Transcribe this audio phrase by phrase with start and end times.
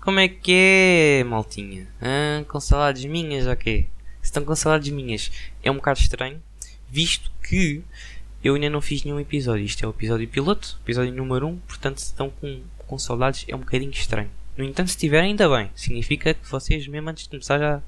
[0.00, 1.86] Como é que é, maltinha?
[2.00, 3.86] Ah, com saudades minhas, ok?
[4.22, 5.30] Estão com saudades minhas,
[5.62, 6.42] é um bocado estranho,
[6.88, 7.82] visto que
[8.42, 9.62] eu ainda não fiz nenhum episódio.
[9.62, 13.54] Isto é o episódio piloto, episódio número 1, portanto, se estão com, com saudades, é
[13.54, 14.30] um bocadinho estranho.
[14.56, 15.70] No entanto, se tiverem, ainda bem.
[15.74, 17.82] Significa que vocês, mesmo antes de começar, já,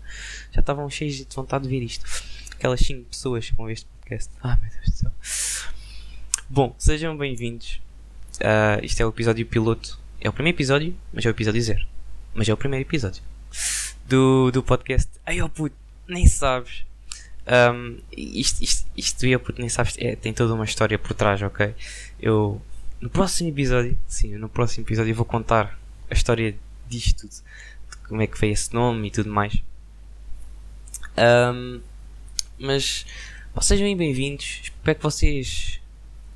[0.50, 2.04] já estavam cheios de vontade de ver isto.
[2.52, 4.30] Aquelas 5 pessoas que vão ver este podcast.
[4.44, 5.12] Ah, meu Deus do céu.
[6.50, 7.80] Bom, sejam bem-vindos.
[8.36, 9.98] Uh, isto é o episódio piloto.
[10.20, 11.86] É o primeiro episódio, mas é o episódio zero.
[12.34, 13.22] Mas é o primeiro episódio
[14.06, 15.10] do, do podcast.
[15.26, 15.76] Ai, oh puto,
[16.08, 16.84] nem sabes.
[17.46, 19.96] Um, isto, isto, isto eu puto, nem sabes.
[19.98, 21.74] É, tem toda uma história por trás, ok?
[22.20, 22.60] Eu,
[23.00, 25.78] no próximo episódio, sim, no próximo episódio, eu vou contar
[26.10, 26.56] a história
[26.88, 27.32] disto tudo.
[27.90, 29.62] De como é que veio esse nome e tudo mais.
[31.16, 31.80] Um,
[32.58, 33.04] mas
[33.60, 34.60] sejam bem-vindos.
[34.62, 35.80] Espero que vocês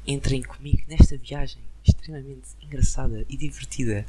[0.07, 4.05] entrem comigo nesta viagem extremamente engraçada e divertida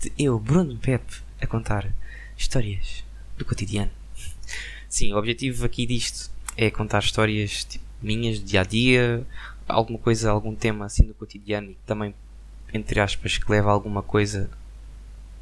[0.00, 1.92] de eu, Bruno Pepe, a contar
[2.36, 3.04] histórias
[3.36, 3.90] do cotidiano.
[4.88, 9.26] Sim, o objetivo aqui disto é contar histórias tipo, minhas, dia a dia,
[9.68, 12.14] alguma coisa, algum tema assim do cotidiano e também,
[12.72, 14.50] entre aspas, que leva a alguma coisa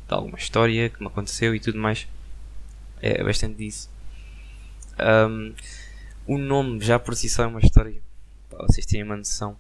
[0.07, 2.07] de alguma história que me aconteceu e tudo mais.
[3.01, 3.89] É bastante disso.
[4.99, 5.55] Um,
[6.27, 8.01] o nome já por si só é uma história.
[8.51, 9.57] Para vocês terem uma noção.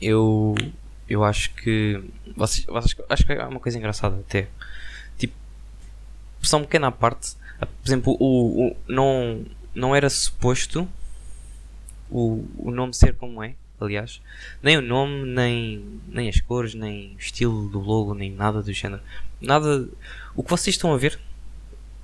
[0.00, 0.54] Eu,
[1.08, 2.02] eu acho que.
[2.36, 4.48] Vocês, vocês, acho que é uma coisa engraçada até.
[6.42, 7.36] Só uma pequena parte.
[7.58, 10.88] Por exemplo, o, o, não, não era suposto
[12.10, 14.20] o, o nome ser como é aliás.
[14.62, 18.72] Nem o nome, nem, nem as cores, nem o estilo do logo, nem nada do
[18.72, 19.02] género.
[19.40, 19.88] Nada.
[20.34, 21.18] O que vocês estão a ver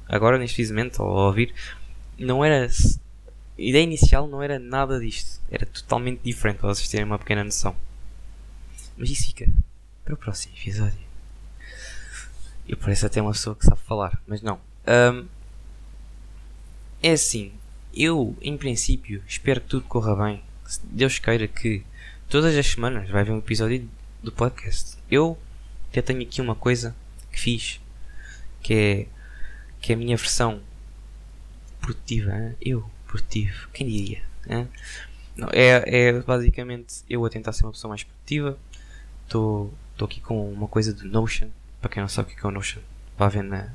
[0.08, 1.54] agora, neste momento, ou a ouvir,
[2.18, 2.66] não era.
[2.66, 5.40] A ideia inicial não era nada disto.
[5.50, 7.74] Era totalmente diferente, para vocês terem uma pequena noção.
[8.96, 9.48] Mas isso fica
[10.04, 11.05] para o próximo episódio.
[12.68, 14.58] Eu pareço até uma pessoa que sabe falar, mas não.
[14.86, 15.26] Um,
[17.02, 17.52] é assim,
[17.94, 20.42] eu, em princípio, espero que tudo corra bem
[20.84, 21.84] Deus queira que
[22.28, 23.88] todas as semanas vai haver um episódio
[24.22, 24.96] do podcast.
[25.10, 25.38] Eu
[25.90, 26.94] até tenho aqui uma coisa
[27.30, 27.80] que fiz
[28.60, 29.06] que é
[29.80, 30.60] que é a minha versão
[31.80, 32.32] produtiva.
[32.32, 32.56] Hein?
[32.60, 34.22] Eu, produtivo, quem diria?
[35.36, 38.58] Não, é, é basicamente eu a tentar ser uma pessoa mais produtiva.
[39.24, 41.48] Estou aqui com uma coisa do Notion.
[41.80, 42.80] Para quem não sabe o que é o Notion,
[43.18, 43.68] vá ver na,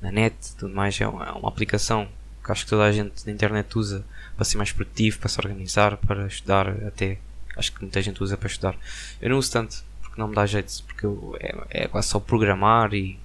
[0.00, 1.00] na net tudo mais.
[1.00, 2.08] É uma, é uma aplicação
[2.44, 4.04] que acho que toda a gente na internet usa
[4.36, 7.18] para ser mais produtivo, para se organizar, para estudar até.
[7.56, 8.76] Acho que muita gente usa para estudar.
[9.20, 12.18] Eu não uso tanto, porque não me dá jeito, porque eu, é, é quase só
[12.18, 13.18] programar e,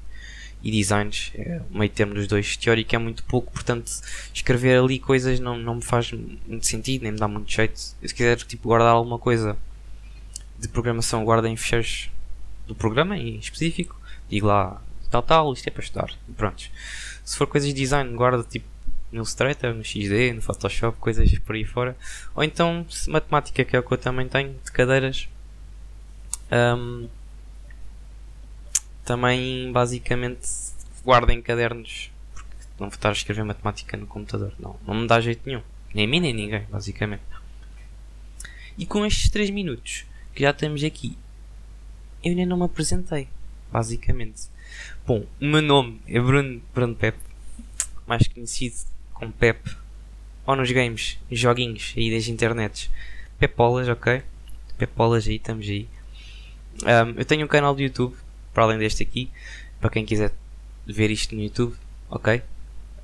[0.62, 2.56] e designs, é o meio termo dos dois.
[2.56, 3.92] Teórico é muito pouco, portanto,
[4.34, 7.78] escrever ali coisas não, não me faz muito sentido, nem me dá muito jeito.
[7.78, 9.58] Se quiser tipo, guardar alguma coisa
[10.58, 12.10] de programação, guarda em fecheiros
[12.70, 14.00] do programa em específico,
[14.30, 16.12] digo lá tal, tal, isto é para estudar.
[16.38, 16.70] Pronto.
[17.26, 18.66] Se for coisas de design, guarda tipo
[19.12, 21.98] no Illustrator, no XD, no Photoshop, coisas por aí fora.
[22.36, 25.28] Ou então matemática, que é o que eu também tenho, de cadeiras.
[26.52, 27.08] Um,
[29.04, 30.48] também basicamente
[31.04, 34.54] guardem cadernos porque não vou estar a escrever matemática no computador.
[34.60, 35.64] Não, não me dá jeito nenhum.
[35.94, 37.24] Nem a mim nem a ninguém, basicamente.
[38.78, 41.18] E com estes 3 minutos que já estamos aqui,
[42.24, 43.28] eu ainda não me apresentei,
[43.72, 44.44] basicamente.
[45.06, 47.18] Bom, o meu nome é Bruno, Bruno Pep,
[48.06, 48.76] mais conhecido
[49.14, 49.60] com Pep
[50.46, 52.90] ou nos games, joguinhos aí das internets.
[53.38, 54.22] Pepolas, ok?
[54.78, 55.88] Pepolas aí, estamos aí.
[56.84, 58.16] Um, eu tenho um canal de YouTube,
[58.54, 59.30] para além deste aqui,
[59.80, 60.34] para quem quiser
[60.86, 61.76] ver isto no YouTube,
[62.10, 62.42] ok?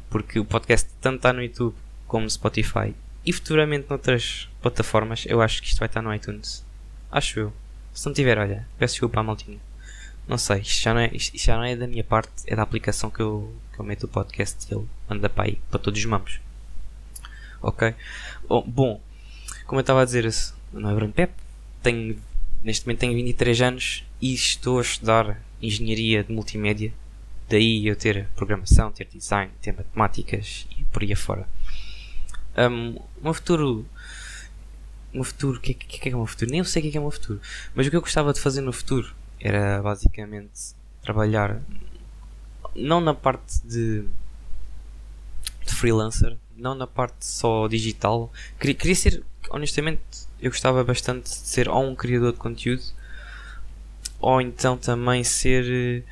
[0.09, 1.75] Porque o podcast tanto está no YouTube
[2.07, 2.93] como no Spotify
[3.25, 5.25] e futuramente noutras plataformas.
[5.25, 6.65] Eu acho que isto vai estar no iTunes.
[7.11, 7.53] Acho eu.
[7.95, 9.57] Se não tiver, olha, peço desculpa à maltinha.
[10.27, 12.61] Não sei, isto já não, é, isto já não é da minha parte, é da
[12.61, 15.97] aplicação que eu, que eu meto o podcast e ele manda para aí, para todos
[15.97, 16.41] os mamos.
[17.61, 17.95] Ok?
[18.67, 18.99] Bom,
[19.65, 20.29] como eu estava a dizer,
[20.73, 21.33] não é Bruno Pep,
[21.81, 22.19] tenho,
[22.61, 26.93] neste momento tenho 23 anos e estou a estudar Engenharia de Multimédia.
[27.47, 31.47] Daí eu ter programação, ter design, ter matemáticas e por aí afora.
[32.57, 33.85] Um, um futuro.
[35.15, 35.57] Um futuro.
[35.57, 36.51] O que, que, que é, é um futuro?
[36.51, 37.41] Nem eu sei o que é, que é um futuro.
[37.73, 41.61] Mas o que eu gostava de fazer no futuro era basicamente trabalhar
[42.75, 44.03] não na parte de,
[45.65, 48.31] de freelancer, não na parte só digital.
[48.59, 50.01] Queria, queria ser, honestamente,
[50.41, 52.83] eu gostava bastante de ser ou um criador de conteúdo
[54.19, 56.03] ou então também ser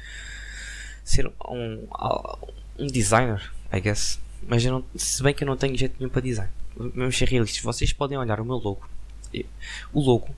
[1.03, 1.87] ser um,
[2.77, 4.19] um designer, I guess.
[4.47, 6.51] Mas eu não, se bem que eu não tenho jeito nenhum para design.
[6.75, 8.87] Vamos ser realistas, vocês podem olhar o meu logo.
[9.91, 10.29] O logo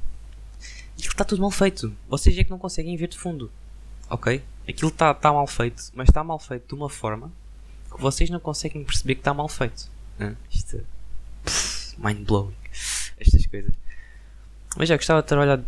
[1.05, 1.95] ele está tudo mal feito.
[2.07, 3.51] Vocês é que não conseguem ver de fundo.
[4.09, 4.43] ok?
[4.67, 7.31] Aquilo está tá mal feito, mas está mal feito de uma forma
[7.93, 9.89] que vocês não conseguem perceber que está mal feito.
[10.17, 10.35] Né?
[10.51, 10.81] Isto é
[11.97, 12.55] mind blowing.
[13.19, 13.73] Estas coisas.
[14.75, 15.61] Mas já gostava de trabalhar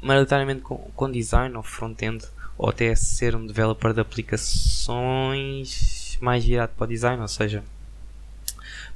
[0.00, 2.24] maioritariamente com, com design ou front-end
[2.56, 7.64] ou até ser um developer de aplicações mais virado para o design, ou seja,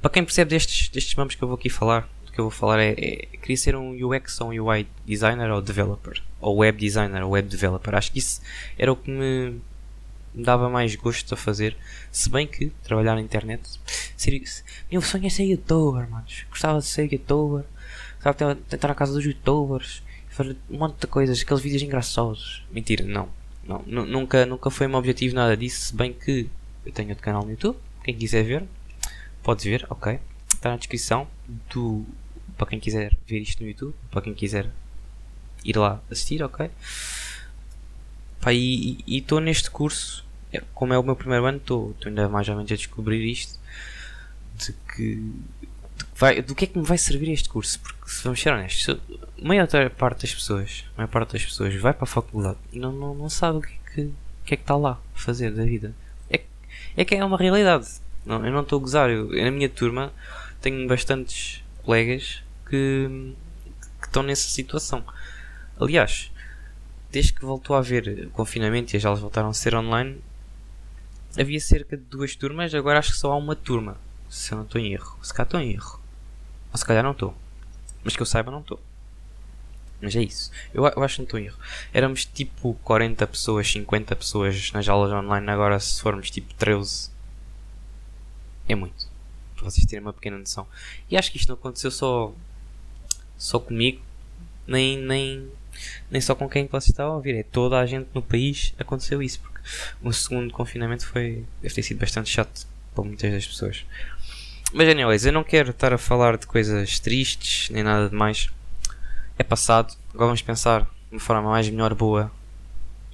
[0.01, 2.07] para quem percebe destes, destes mamos que eu vou aqui falar,
[2.37, 5.59] que eu vou falar é, é queria ser um UX ou um UI designer ou
[5.59, 7.95] developer, ou web designer ou web developer.
[7.95, 8.41] Acho que isso
[8.77, 9.59] era o que me,
[10.35, 11.75] me dava mais gosto a fazer,
[12.11, 13.67] se bem que trabalhar na internet,
[14.15, 14.41] seria,
[14.91, 16.45] meu sonho é ser youtuber, manos.
[16.51, 17.65] Gostava de ser youtuber,
[18.21, 22.63] gostava de tentar a casa dos youtubers, fazer um monte de coisas, aqueles vídeos engraçados.
[22.71, 23.29] Mentira, não.
[23.65, 26.47] Não, nunca, nunca foi meu objetivo nada disso, se bem que
[26.85, 27.77] eu tenho outro canal no YouTube.
[28.03, 28.63] Quem quiser ver,
[29.43, 30.19] pode ver, ok.
[30.53, 31.27] Está na descrição
[31.69, 32.05] do.
[32.57, 34.69] Para quem quiser ver isto no YouTube, para quem quiser
[35.63, 36.69] ir lá assistir, ok.
[38.41, 42.47] Pá, e estou neste curso, é, como é o meu primeiro ano, estou ainda mais
[42.49, 43.59] ou menos a descobrir isto.
[44.55, 45.31] De que.
[46.15, 47.79] Vai, do que é que me vai servir este curso?
[47.79, 48.99] Porque se vamos ser honestos,
[49.39, 52.79] a maior parte das pessoas, a maior parte das pessoas vai para a faculdade e
[52.79, 54.13] não, não, não sabe o que, é que,
[54.45, 55.93] que é que está lá a fazer da vida
[56.97, 57.87] é que é uma realidade.
[58.25, 59.09] Não, eu não estou a gozar.
[59.09, 60.11] Eu, na minha turma
[60.59, 63.35] tenho bastantes colegas que,
[64.01, 65.03] que estão nessa situação.
[65.79, 66.31] Aliás,
[67.11, 70.21] desde que voltou a haver confinamento e as aulas voltaram a ser online,
[71.39, 73.97] havia cerca de duas turmas, agora acho que só há uma turma.
[74.29, 75.17] Se eu não estou em erro.
[75.23, 76.01] Se calhar estou em erro.
[76.71, 77.33] Ou se calhar não estou.
[78.03, 78.79] Mas que eu saiba, não estou.
[80.01, 80.51] Mas é isso.
[80.73, 81.57] Eu, eu acho que não estou em erro.
[81.93, 85.49] Éramos tipo 40 pessoas, 50 pessoas nas aulas online.
[85.49, 87.09] Agora, se formos tipo 13,
[88.67, 89.07] é muito.
[89.55, 90.67] Para vocês terem uma pequena noção.
[91.09, 92.33] E acho que isto não aconteceu só,
[93.37, 94.01] só comigo,
[94.65, 95.49] nem, nem,
[96.09, 97.35] nem só com quem vocês estavam a ouvir.
[97.35, 99.39] É toda a gente no país aconteceu isso.
[99.39, 99.59] Porque
[100.01, 103.85] o segundo confinamento foi, deve ter sido bastante chato para muitas das pessoas.
[104.73, 108.49] Mas, anyways, eu não quero estar a falar de coisas tristes nem nada de mais
[109.37, 109.95] é passado.
[110.09, 112.31] Agora vamos pensar de uma forma mais melhor, boa.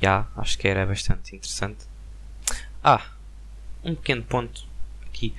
[0.01, 1.85] Já, acho que era bastante interessante.
[2.83, 3.05] Ah,
[3.83, 4.65] um pequeno ponto
[5.05, 5.33] aqui.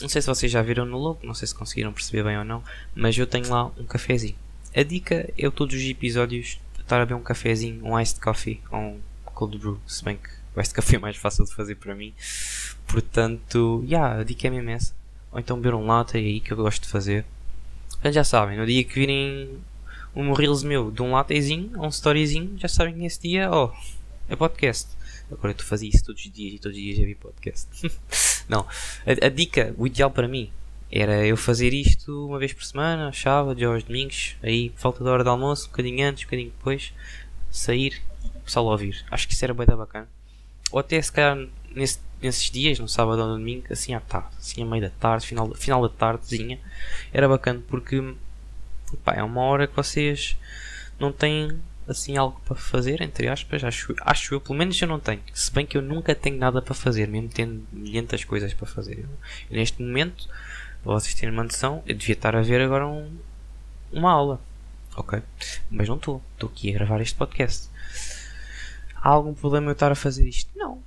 [0.00, 2.44] Não sei se vocês já viram no logo, não sei se conseguiram perceber bem ou
[2.44, 2.62] não,
[2.94, 4.36] mas eu tenho lá um cafezinho.
[4.74, 8.60] A dica é eu todos os episódios estar a beber um cafezinho, um iced coffee
[8.70, 11.76] ou um cold brew, se bem que o iced coffee é mais fácil de fazer
[11.76, 12.12] para mim.
[12.86, 14.94] Portanto, yeah, a dica é mesmo essa.
[15.32, 17.24] Ou então beber um latte é aí que eu gosto de fazer.
[17.90, 19.58] Portanto, já sabem, no dia que virem
[20.14, 23.72] um Reels meu de um lattezinho ou um storyzinho, já sabem que nesse dia, oh,
[24.28, 24.90] é podcast.
[25.30, 27.68] Agora tu fazia isso todos os dias e todos os dias já vi podcast.
[28.48, 28.66] Não,
[29.06, 30.50] a, a, dica, o ideal para mim
[30.90, 35.24] era eu fazer isto uma vez por semana, sábado, aos domingos, aí falta da hora
[35.24, 36.92] de almoço, um bocadinho antes, um bocadinho depois,
[37.50, 38.00] sair,
[38.36, 39.04] o pessoal ouvir.
[39.10, 40.08] Acho que isso era bem da bacana.
[40.70, 44.28] Ou até se calhar nesse, nesses dias, no sábado ou no domingo, assim à tarde,
[44.38, 46.58] assim a meio da tarde, final, final da tardezinha,
[47.12, 48.14] era bacana porque
[49.04, 50.36] pá, é uma hora que vocês
[50.98, 55.00] não têm assim algo para fazer, entre aspas, acho, acho eu, pelo menos eu não
[55.00, 55.20] tenho.
[55.32, 59.00] Se bem que eu nunca tenho nada para fazer, mesmo tendo milhentas coisas para fazer.
[59.00, 59.08] Eu,
[59.50, 60.28] neste momento,
[60.82, 63.10] para vocês terem uma noção, eu devia estar a ver agora um,
[63.92, 64.40] uma aula.
[64.96, 65.20] Ok?
[65.70, 66.22] Mas não estou.
[66.34, 67.68] Estou aqui a gravar este podcast.
[68.96, 70.50] Há algum problema eu estar a fazer isto?
[70.56, 70.82] Não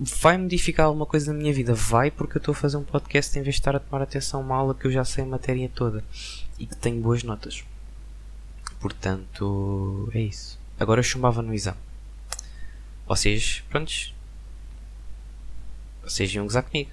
[0.00, 1.74] vai modificar alguma coisa na minha vida?
[1.74, 4.40] Vai, porque eu estou a fazer um podcast em vez de estar a tomar atenção
[4.40, 6.02] a uma aula que eu já sei a matéria toda
[6.58, 7.62] e que tenho boas notas.
[8.80, 10.58] Portanto, é isso.
[10.78, 11.78] Agora eu chumbava no exame.
[13.06, 14.14] Vocês, prontos.
[16.02, 16.90] Vocês iam gozar comigo.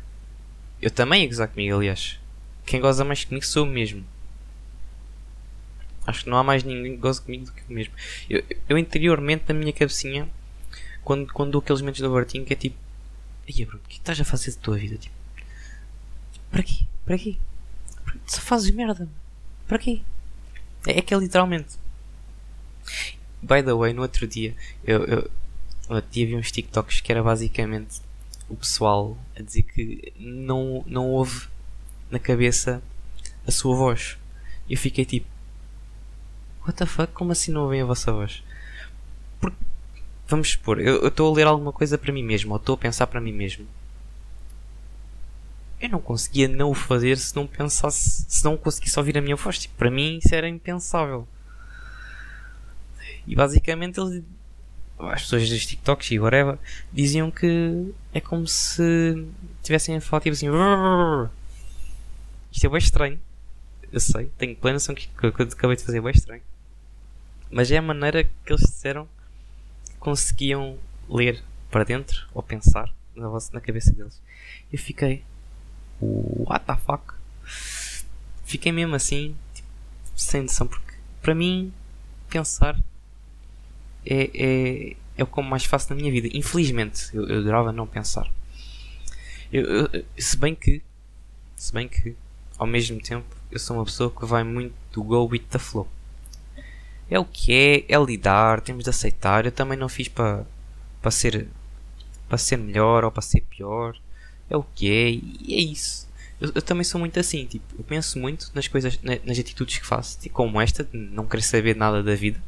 [0.82, 2.20] Eu também ia gozar comigo, aliás.
[2.66, 4.06] Quem goza mais comigo sou eu mesmo.
[6.06, 7.94] Acho que não há mais ninguém que goze comigo do que eu mesmo.
[8.30, 10.30] Eu, eu interiormente, na minha cabecinha,
[11.04, 12.78] quando, quando dou aqueles momentos do Bertinho, que é tipo
[13.48, 14.98] Ia, Bruno, o que estás a fazer da tua vida?
[14.98, 15.16] Tipo,
[16.52, 16.86] para quê?
[17.06, 17.38] Para quê?
[18.26, 19.08] Só fazes merda.
[19.68, 20.02] Para quê?
[20.88, 21.76] É, é que é literalmente.
[23.42, 25.32] By the way, no outro dia, eu, eu,
[25.90, 28.02] no outro dia vi uns TikToks que era basicamente
[28.50, 31.48] o pessoal a dizer que não, não ouve
[32.10, 32.82] na cabeça
[33.46, 34.18] a sua voz.
[34.70, 35.28] E eu fiquei tipo,
[36.62, 37.12] what the fuck?
[37.14, 38.42] Como assim não ouvem a vossa voz?
[39.40, 39.58] Porque
[40.28, 43.08] Vamos supor, eu estou a ler alguma coisa para mim mesmo, ou estou a pensar
[43.08, 43.66] para mim mesmo.
[45.80, 49.36] Eu não conseguia não o fazer se não pensasse, se não conseguisse ouvir a minha
[49.36, 49.60] voz.
[49.60, 51.28] Tipo, para mim isso era impensável.
[53.28, 54.24] E basicamente eles,
[55.00, 56.58] as pessoas dos TikToks e whatever,
[56.92, 59.28] diziam que é como se
[59.62, 60.48] tivessem a falar tipo assim.
[62.52, 63.20] Isto é bem estranho.
[63.92, 66.42] Eu sei, tenho plena noção que, que, que eu acabei de fazer é bem estranho.
[67.52, 69.08] Mas é a maneira que eles disseram
[70.00, 70.78] conseguiam
[71.10, 74.22] ler para dentro ou pensar na, vossa, na cabeça deles.
[74.72, 75.24] Eu fiquei,
[76.02, 77.14] what the fuck?
[78.44, 79.68] Fiquei mesmo assim, tipo,
[80.16, 81.74] sem noção, porque para mim,
[82.30, 82.80] pensar
[84.06, 86.30] é, é, é o como mais faço na minha vida.
[86.32, 88.32] Infelizmente, eu, eu adorava não pensar.
[89.52, 90.82] Eu, eu, se bem que,
[91.56, 92.16] se bem que,
[92.58, 95.88] ao mesmo tempo, eu sou uma pessoa que vai muito do go with the flow.
[97.10, 99.46] É o que é, é lidar, temos de aceitar.
[99.46, 100.46] Eu também não fiz para
[101.02, 101.48] para ser
[102.28, 103.98] para ser melhor ou para ser pior.
[104.50, 106.08] É o que é e é isso.
[106.40, 109.86] Eu, eu, também sou muito assim, tipo, eu penso muito nas coisas, nas atitudes que
[109.86, 112.40] faço, tipo, como esta, de não querer saber nada da vida.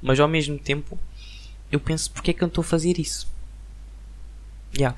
[0.00, 0.98] Mas ao mesmo tempo,
[1.70, 3.30] eu penso porque é que eu estou a fazer isso.
[4.76, 4.96] Yeah.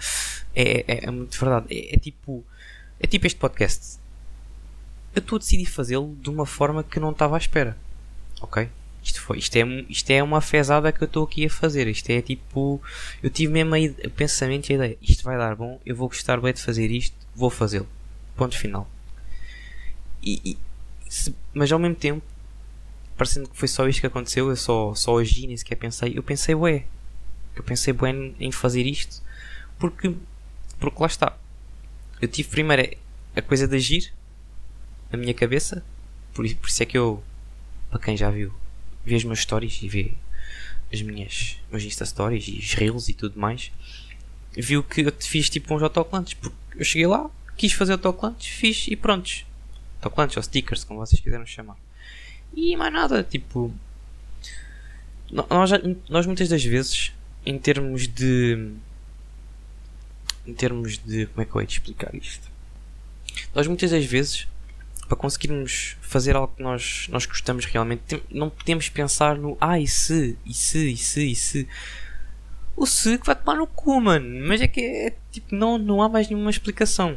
[0.54, 1.66] É, é, é muito verdade.
[1.70, 2.44] É, é, tipo.
[3.00, 3.98] É tipo este podcast.
[5.14, 7.76] Eu estou a decidir fazê-lo de uma forma que não estava à espera.
[8.40, 8.68] Ok?
[9.04, 11.86] Isto, foi, isto, é, isto é uma fezada que eu estou aqui a fazer.
[11.86, 12.82] Isto é tipo.
[13.22, 14.98] Eu tive mesmo o pensamento e a ideia.
[15.02, 17.88] Isto vai dar bom, eu vou gostar bem de fazer isto, vou fazê-lo.
[18.34, 18.90] Ponto final.
[20.22, 20.58] E, e
[21.08, 22.24] se, mas ao mesmo tempo,
[23.16, 26.16] parecendo que foi só isto que aconteceu, eu só, só agi, nem sequer pensei.
[26.16, 26.84] Eu pensei, ué.
[27.54, 29.22] Eu pensei, bem em fazer isto
[29.78, 30.14] porque,
[30.78, 31.36] porque lá está.
[32.20, 32.96] Eu tive primeiro
[33.36, 34.12] a coisa de agir
[35.10, 35.84] na minha cabeça.
[36.32, 37.22] Por, por isso é que eu,
[37.90, 38.52] para quem já viu,
[39.04, 40.12] vê as minhas stories e vê
[40.92, 43.70] as minhas meus Insta Stories e os Reels e tudo mais,
[44.52, 46.34] viu que eu fiz tipo uns autocolantes.
[46.34, 49.44] Porque eu cheguei lá, quis fazer autocolantes, fiz e prontos.
[49.96, 51.76] Autocolantes ou stickers, como vocês quiseram chamar.
[52.54, 53.72] E mais nada, tipo.
[55.30, 55.70] Nós,
[56.08, 57.12] nós muitas das vezes,
[57.44, 58.72] em termos de.
[60.46, 61.26] Em termos de.
[61.26, 62.48] Como é que eu hei de explicar isto?
[63.54, 64.46] Nós muitas das vezes
[65.06, 69.78] para conseguirmos fazer algo que nós, nós gostamos realmente, tem, não podemos pensar no ah,
[69.78, 71.68] e se, e se, e se, e se.
[72.76, 74.46] O se que vai tomar no cu, mano.
[74.46, 77.16] Mas é que é tipo, não, não há mais nenhuma explicação.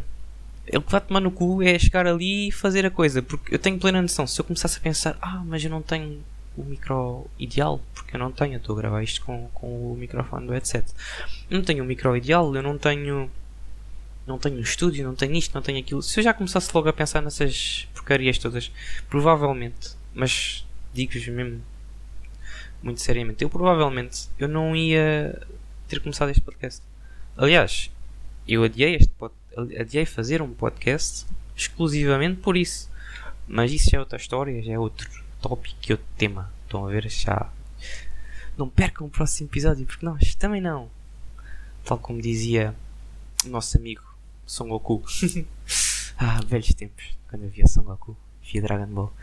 [0.67, 3.21] Ele que vai tomar no cu é chegar ali e fazer a coisa.
[3.23, 4.27] Porque eu tenho plena noção.
[4.27, 6.21] Se eu começasse a pensar, ah, mas eu não tenho
[6.57, 9.95] o micro ideal, porque eu não tenho, eu estou a gravar isto com, com o
[9.95, 10.91] microfone do headset.
[11.49, 13.29] Não tenho o micro ideal, eu não tenho
[14.27, 16.03] não tenho um estúdio, não tenho isto, não tenho aquilo.
[16.03, 18.71] Se eu já começasse logo a pensar nessas porcarias todas,
[19.09, 21.63] provavelmente, mas digo-vos mesmo
[22.83, 25.41] muito seriamente, eu provavelmente eu não ia
[25.87, 26.81] ter começado este podcast.
[27.37, 27.89] Aliás,
[28.47, 29.11] eu adiei este
[29.79, 32.89] adiei fazer um podcast exclusivamente por isso.
[33.47, 35.09] Mas isso é outra história, já é outro
[35.41, 36.51] tópico outro tema.
[36.65, 37.09] Estão a ver?
[37.09, 37.49] Já.
[38.57, 40.89] Não percam o próximo episódio, porque nós também não.
[41.85, 42.75] Tal como dizia
[43.45, 44.06] o nosso amigo
[44.47, 45.03] Son Goku.
[46.17, 49.13] ah, velhos tempos, quando eu via Son Goku, via Dragon Ball,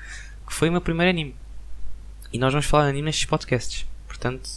[0.46, 1.34] que foi o meu primeiro anime.
[2.30, 4.50] E nós vamos falar de anime nestes podcasts, portanto,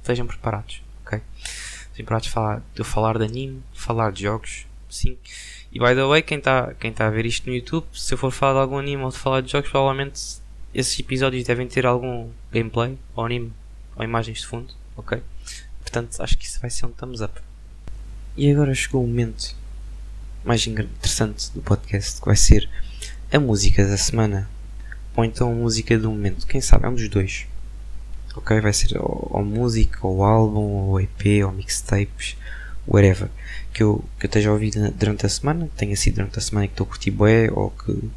[0.00, 1.20] estejam preparados, ok?
[1.38, 5.18] Estejam preparados falar, de falar de anime, falar de jogos, sim.
[5.70, 8.18] E by the way, quem está quem tá a ver isto no YouTube, se eu
[8.18, 10.38] for falar de algum anime ou de falar de jogos, provavelmente
[10.72, 13.52] esses episódios devem ter algum gameplay, ou anime,
[13.96, 15.22] ou imagens de fundo, ok?
[15.82, 17.38] Portanto, acho que isso vai ser um thumbs up.
[18.36, 19.54] E agora chegou o momento
[20.44, 22.68] mais interessante do podcast, que vai ser
[23.32, 24.48] a música da semana.
[25.16, 26.46] Ou então a música do momento.
[26.46, 26.84] Quem sabe?
[26.84, 27.46] É um dos dois.
[28.36, 28.60] Ok?
[28.60, 32.36] Vai ser ou, ou música, ou álbum, ou EP, ou mixtapes,
[32.86, 33.28] whatever.
[33.72, 35.68] Que eu, que eu esteja a ouvir durante a semana.
[35.76, 38.10] Tenha sido durante a semana que estou a curtir bué, ou que.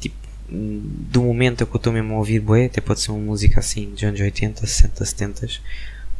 [0.00, 0.16] Tipo,
[0.48, 2.66] do momento é que eu estou mesmo a ouvir bué.
[2.66, 5.46] Até pode ser uma música assim dos anos 80, 60, 70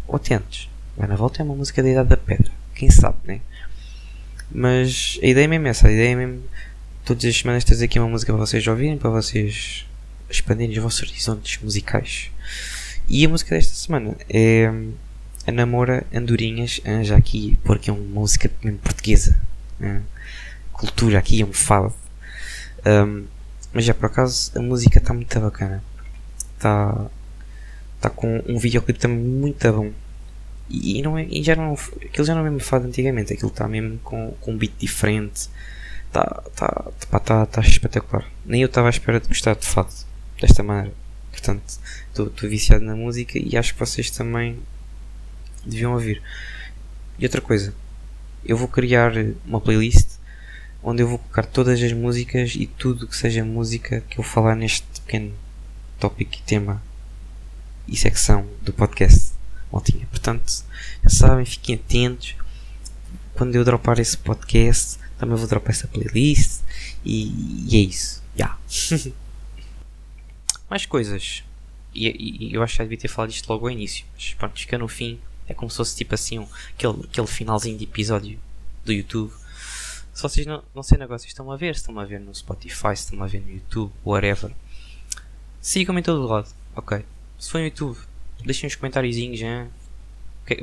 [0.09, 0.45] ou 80.
[0.97, 2.51] Vai na volta é uma música da Idade da Pedra.
[2.75, 3.41] Quem sabe, né?
[4.50, 6.43] Mas a ideia é mesmo essa, a ideia é mesmo
[7.05, 9.87] todas as semanas trazer aqui uma música para vocês ouvirem, para vocês
[10.29, 12.31] expandirem os vossos horizontes musicais.
[13.09, 14.71] E a música desta semana é
[15.47, 18.50] a Namora Andorinhas, já aqui, porque é uma música
[18.83, 19.41] portuguesa,
[19.79, 20.03] né?
[20.73, 21.95] cultura aqui, é um fado.
[22.85, 23.25] Um,
[23.73, 25.83] mas já por acaso a música está muito bacana,
[26.55, 27.07] está
[28.00, 29.93] tá com um videoclipe também muito bom.
[30.69, 33.69] E, não é, e já não, aquilo já não é mesmo fado antigamente, aquilo está
[33.69, 35.49] mesmo com, com um beat diferente,
[36.09, 36.25] está
[36.57, 38.29] tá, tá, tá, tá espetacular.
[38.45, 39.93] Nem eu estava à espera de gostar de fado
[40.41, 40.93] desta maneira.
[41.31, 41.63] Portanto,
[42.09, 44.59] estou viciado na música e acho que vocês também
[45.65, 46.23] deviam ouvir.
[47.19, 47.75] E outra coisa,
[48.45, 49.13] eu vou criar
[49.45, 50.17] uma playlist
[50.83, 54.55] onde eu vou colocar todas as músicas e tudo que seja música que eu falar
[54.55, 55.33] neste pequeno
[55.99, 56.83] tópico e tema
[57.89, 59.36] e secção do podcast
[59.71, 60.65] Portanto,
[61.03, 62.35] já sabem, fiquem atentos.
[63.35, 66.61] Quando eu dropar esse podcast, também vou dropar essa playlist.
[67.05, 68.23] E, e é isso.
[68.37, 68.57] Já.
[68.91, 69.13] Yeah.
[70.69, 71.45] Mais coisas.
[71.95, 72.09] e,
[72.49, 74.77] e, eu acho que já devia ter falado isto logo ao início, mas pronto, fica
[74.77, 78.39] no fim, é como se fosse tipo assim um, aquele, aquele finalzinho de episódio
[78.85, 79.33] do YouTube.
[80.13, 82.97] Se vocês não, não sei negócios estão a ver, se estão a ver no Spotify,
[82.97, 84.51] se estão a ver no YouTube, whatever,
[85.61, 87.05] sigam-me em todo lado, ok?
[87.39, 87.99] Se for no YouTube,
[88.45, 89.69] deixem uns comentáriozinhos, hein?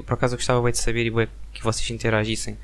[0.06, 2.58] por acaso eu gostava bem de saber e que vocês interagissem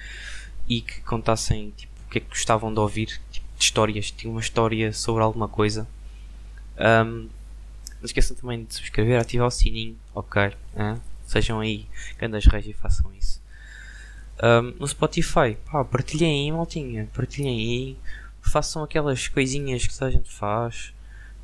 [0.67, 4.31] e que contassem tipo, o que é que gostavam de ouvir, tipo, de histórias, tinha
[4.31, 5.87] uma história sobre alguma coisa.
[6.77, 7.27] Um,
[7.99, 10.53] não esqueçam também de subscrever, ativar o sininho, ok?
[11.27, 11.85] Sejam aí
[12.17, 13.41] grandes reis e façam isso.
[14.41, 17.97] Um, no Spotify, pá, partilhem aí, maltinha, partilhem aí,
[18.41, 20.93] façam aquelas coisinhas que a gente faz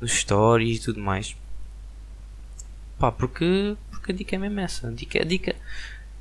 [0.00, 1.36] nos stories e tudo mais.
[2.98, 4.88] Pá, porque, porque a dica é mesmo essa.
[4.88, 5.54] A dica, a dica,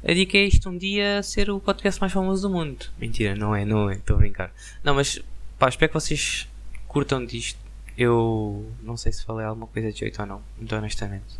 [0.03, 2.85] a dica é isto um dia ser o podcast mais famoso do mundo.
[2.97, 4.53] Mentira, não é, não é, estou a brincar.
[4.83, 5.21] Não, mas
[5.57, 6.47] pá, espero que vocês
[6.87, 7.59] curtam disto.
[7.97, 11.39] Eu não sei se falei alguma coisa de jeito ou não, muito honestamente.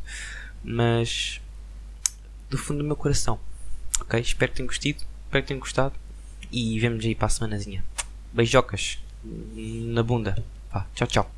[0.64, 1.42] Mas
[2.50, 3.40] do fundo do meu coração.
[4.00, 4.20] Ok?
[4.20, 5.06] Espero que tenham gostado.
[5.26, 5.94] Espero que tenham gostado.
[6.52, 7.84] E vemos aí para a semanazinha.
[8.32, 10.44] Beijocas na bunda.
[10.72, 11.35] Pá, tchau, tchau.